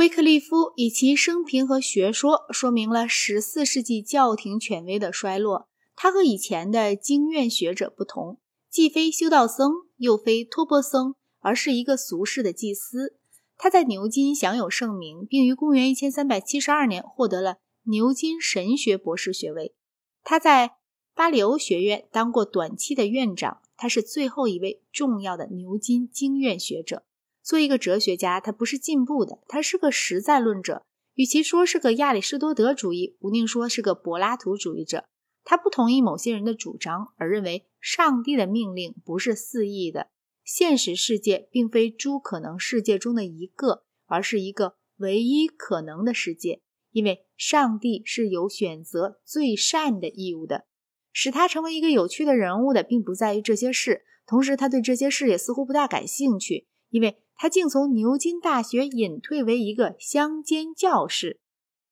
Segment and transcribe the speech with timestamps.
[0.00, 5.68] 威克利夫以其生平和学说说明了十四世纪教廷权威的衰落。
[5.94, 8.40] 他和以前的经院学者不同，
[8.70, 13.18] 既非修道僧，又非托钵僧，而是一个俗世的祭司。
[13.58, 19.74] 他在牛津享有盛名，并于公元一千三百七十二年获得了牛津神学博士学位。
[20.22, 20.76] 他在
[21.14, 23.60] 巴里欧学院当过短期的院长。
[23.76, 27.02] 他是最后一位重要的牛津经院学者。
[27.42, 30.82] 做一个哲学家，他不是进步的，他是个实在论者。
[31.14, 35.04] 与其说是个亚里士多德主义，不宁说是个柏拉图主义者。
[35.42, 40.08] 他不同意某些人的主张，而认为上帝的命令不是肆意的。
[40.44, 46.60] 现实世界并非诸可能世界中的一个，而是一个唯一可能的世界。
[46.92, 50.66] 因为上帝是有选择最善的义务的。
[51.12, 61.40] 使他成为一个有趣的人物的，并不在于这些事，同时他对这些事也似乎不大感兴趣，因为他竟从牛津大学隐退为一个乡间教士。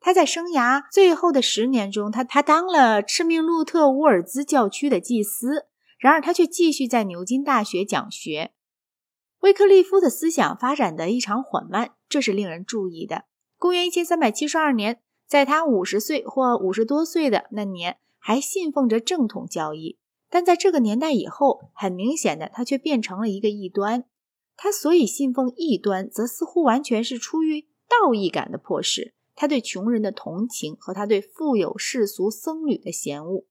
[0.00, 5.66] 他在生涯最后的十年中，他他当了赤命路特乌尔兹教区的祭司。
[6.00, 8.54] 然而，他却继续在牛津大学讲学。
[9.38, 13.26] 威克利夫的思想发展得异常缓慢，这是令人注意的。
[13.56, 19.96] 公元一千三百七十二年，在他五十岁或五十多岁的那年，还信奉着正统教义。
[20.28, 24.06] 但在这个年代以后，很明显的，他却变成了一个异端。
[24.56, 29.14] 他所以信奉异端，则似乎完全是出于道义感的迫使。
[29.34, 33.44] 他对穷人的同情和他对富有世俗僧侣的嫌恶。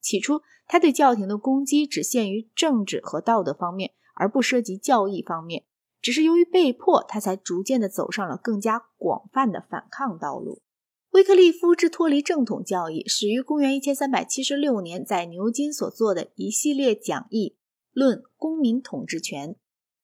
[0.00, 5.64] 起初，他对教廷的攻击只限于政治和道德方面，而不涉及教义方面。
[6.00, 10.62] 只是由于被迫，他才逐渐地走上了更加广泛的反抗道路。
[11.10, 17.56] 威克利夫之脱离正统教义，始于公元一千三百七十六年在牛津所做的一系列讲义，
[17.92, 19.56] 论公民统治权。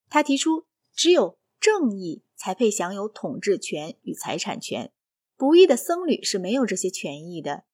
[0.08, 4.92] 他提出，只有正义才配享有统治权与财产权。
[5.36, 7.64] 不义的僧侣是没有这些权益的。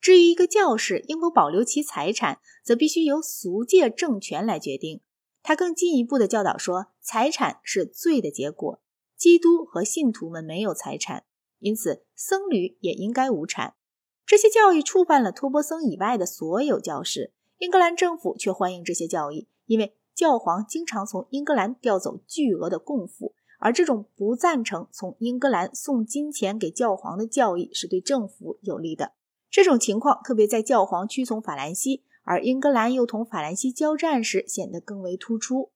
[0.00, 5.00] 至于一个教士应否保留其财产，则必须由俗界政权来决定。
[5.42, 8.80] 他更进一步的教导说，财产是罪的结果。
[9.16, 11.24] 基督和信徒们没有财产，
[11.58, 13.74] 因此僧侣也应该无产。
[14.26, 17.32] 这些教义触犯了托钵僧以外的所有教士。
[17.58, 23.32] 英格兰政府却欢迎这些教义，因为教皇经常从英格兰调走巨额的贡赋。
[23.58, 29.12] 而这种不赞成从英格兰送金钱给教皇的教义是对政府有利的。
[29.50, 35.70] 这种情况特别在教皇屈从法兰西，而英格兰又同法兰西交战时显得更为突出。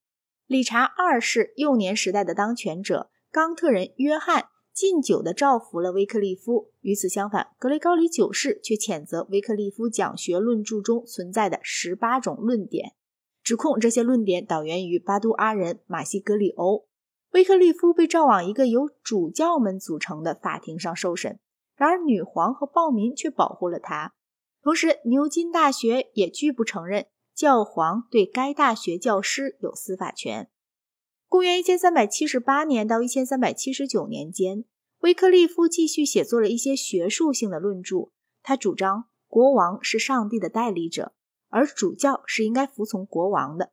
[0.46, 6.70] 理查二世幼年时代的当权者冈特人约翰禁酒的照服了威克利夫。
[6.82, 12.92] 与此相反，格雷高里九世却谴责威克利夫讲学论著中存在的十八种论点，
[13.44, 16.88] 指控这些论点导源于巴都阿人马西格里欧。
[17.32, 21.38] 威克利夫被召往一个由主教们组成的法庭上受审，
[21.76, 24.14] 然而女皇和暴民却保护了他。
[24.62, 30.48] 同时，牛津大学也拒不承认教皇对该大学教师有司法权。
[31.28, 34.64] 公元一千三百七十八年到一千三百七十九年间，
[35.00, 38.10] 威克利夫继续写作了一些学术性的论著。
[38.42, 41.12] 他主张国王是上帝的代理者，
[41.54, 43.70] 而主教是应该服从国王的。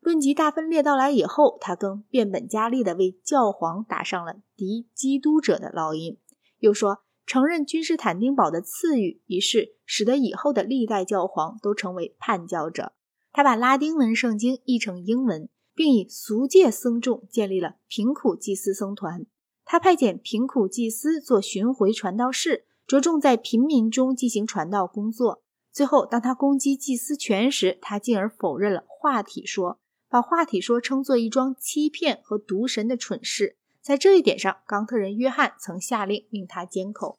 [0.00, 6.18] 论及大分裂到来以后，他更变本加厉地为教皇打上了敌基督者的烙印。
[6.58, 12.94] 又说承认君士坦丁堡的赐予一事，使得以后的历代教皇都成为叛教者。
[13.30, 19.24] 他把拉丁文圣经译成英文，并以俗界僧众建立了贫苦祭司僧团。
[19.64, 25.44] 他派遣贫苦祭司做巡回传道士，着重在贫民中进行传道工作。
[25.72, 29.78] 最后，当他攻击祭司权时，他进而否认了话体说。
[30.08, 37.16] 把话体说称作一桩欺骗和渎神的蠢事，在这一点上，冈特人约翰曾下令令他缄口。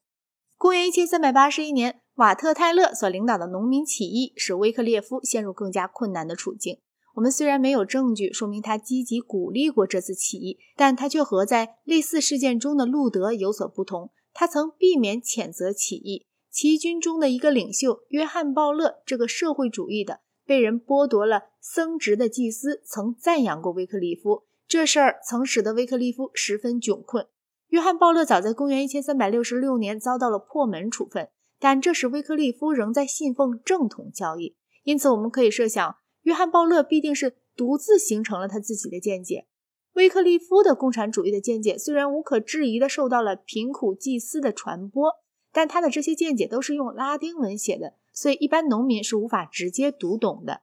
[0.57, 6.79] 公元一千三百八十一年，瓦特泰勒所领导的农民起义使威克列夫陷入更加困难的处境。
[7.16, 14.12] 我们虽然没有证据说明他积极鼓励过这次起义，但他却和在类似事件中的路德有所不同。
[14.33, 16.25] 他曾避免谴责起义。
[16.51, 20.19] 起义军中的一个领袖约翰鲍勒，这个社会主义的。
[20.44, 27.27] 被人剥夺了僧职的祭司曾赞扬过威克利夫，这事儿曾使得威克利夫十分窘困。
[27.69, 39.48] 约翰·鲍勒早在公元一千三百六十六年遭到了破门处分，但这时威克利夫仍在信奉正统教义，因此我们可以设想，约翰·鲍勒必定是独自形成了他自己的见解。
[39.94, 45.09] 威克利夫的共产主义的见解虽然无可置疑地受到了贫苦祭司的传播，
[45.51, 47.94] 但他的这些见解都是用拉丁文写的。
[48.13, 50.62] 所以，一般农民是无法直接读懂的。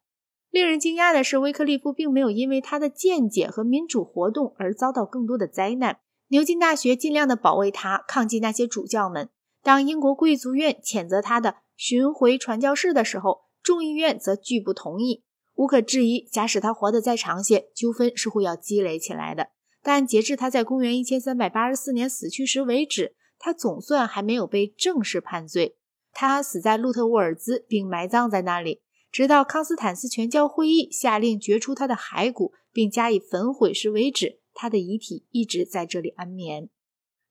[0.50, 5.98] 令人惊讶的是，威克利夫并没有因为他的见解和民主活动而遭到更多的灾难。
[6.28, 9.30] 牛津大学尽量的保卫他，抗击那些主教们。
[9.62, 15.24] 当英国贵族院谴责他的巡回传教士的时候，众议院则拒不同意。
[15.54, 19.48] 无可置疑，假使他活得再长些，纠纷是会要积累起来的。
[19.82, 25.76] 但截至他在公元一千三百八十四年死去时为止，他总算还没有被正式判罪。
[26.12, 34.40] 他死在路特沃尔兹，并埋葬在那里，直到康斯坦斯全教会议下令掘出他的骸骨并加以焚毁时为止。
[34.52, 36.68] 他的遗体一直在这里安眠。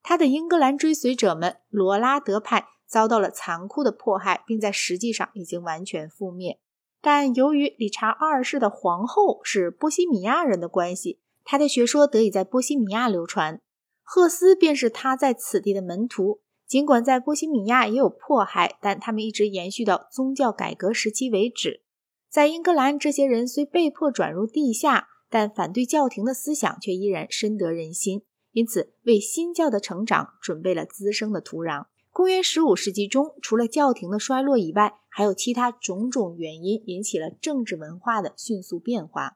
[0.02, 6.62] 他的英格兰追随者们罗拉德派遭到了残酷的迫害，并在实际上已经完全覆灭。
[7.02, 13.62] 但由于理查二世的皇后是波西米亚人的关系，他的学说得以在波西米亚流传。
[14.10, 16.40] 赫斯便是他在此地的门徒。
[16.66, 21.82] 尽管在波西米亚也有迫害，但他们一直延续到宗教改革时期为止。
[22.30, 25.10] 在英格兰，这些人虽被迫转入地下。
[25.30, 28.22] 但反对教廷的思想却依然深得人心，
[28.54, 31.88] 因此为新教的成长准备了滋生的土壤。
[32.12, 39.36] 公元十五世纪中，除了教廷的衰落以外，还有其他种种原因引起了政治文化的迅速变化。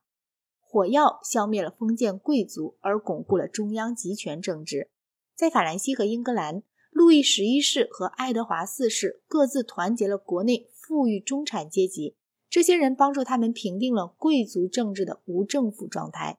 [0.71, 4.89] 火药消灭了封建贵族，而巩固了中央集权政治。
[5.35, 12.15] 在法兰西和英格兰，路易十一世和爱德华四世各自团结了国内富裕中产阶级。
[12.49, 16.37] 这些人帮助他们平定了贵族政治的无政府状态。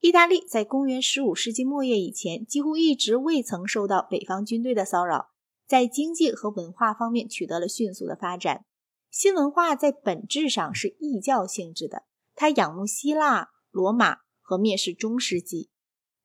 [0.00, 5.30] 意大利在公元十五世纪末叶以前，几乎一直未曾受到北方军队的骚扰，
[5.68, 8.64] 在经济和文化方面取得了迅速的发展。
[9.12, 12.02] 新文化在本质上是异教性质的，
[12.34, 15.70] 它仰慕希腊、罗马和蔑视中世纪。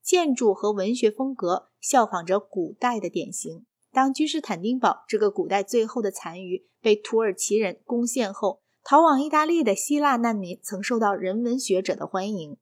[0.01, 3.65] 建筑和文学风格效仿着古代的典型。
[3.91, 12.57] 当君士坦丁堡这个古代最后的残余被土耳其人攻陷后，逃往意大利的希腊难民曾受到人文学者的欢迎。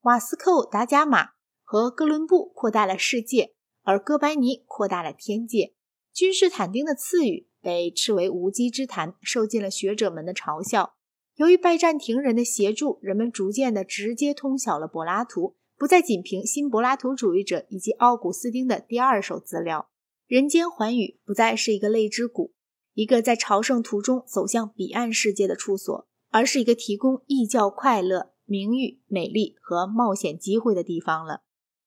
[0.00, 1.32] 瓦斯寇达伽马
[1.62, 5.74] 和哥伦布扩大了世界，而哥白尼扩大了天界。
[6.12, 10.94] 君士坦丁的赐予被斥为无稽之谈，受尽了学者们的嘲笑。
[11.40, 19.88] 由于拜占庭人的协助，人们逐渐的直接通晓了柏拉图，不再仅凭新柏拉图主义者以及奥古斯丁的第二手资料。
[20.26, 22.52] 人间寰宇不再是一个泪之谷。
[22.92, 31.40] 一个在朝圣途中走向彼岸世界的处所，而是一个提供异教快乐、名誉、美丽和冒险机会的地方了。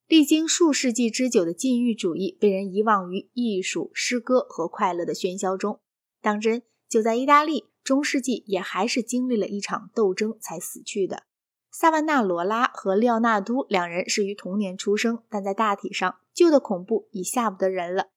[0.07, 5.79] 历经数世纪之久的禁欲主义被人遗忘于艺术、诗歌和快乐的喧嚣中。
[6.19, 11.23] 当真，就在意大利，中世纪也还是经历了一场斗争才死去的。
[11.71, 18.09] 萨万纳罗拉和利奥纳都两人是于同年出生，但在大体上，旧的恐怖已吓不得人了。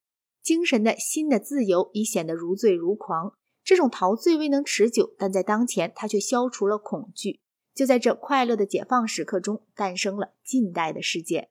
[0.42, 3.32] 精神的新的自由已显得如醉如狂，
[3.64, 7.40] 这种陶醉未能持久，但在当前，它却消除了恐惧。
[7.74, 11.48] 就在这快乐的解放时刻中，诞生了近代的世界。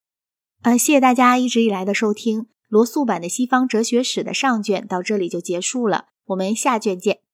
[0.62, 7.25] 呃，谢谢大家一直以来的收听，罗素版的西方哲学史的上卷到这里就结束了，我们下卷见。